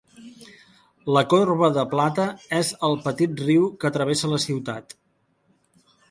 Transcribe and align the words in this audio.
La 1.17 1.21
corba 1.33 1.67
de 1.75 1.83
plata 1.91 2.23
és 2.59 2.71
el 2.87 2.97
petit 3.03 3.43
riu 3.49 3.67
que 3.83 3.91
travessa 3.99 4.31
la 4.33 4.41
ciutat. 4.47 4.97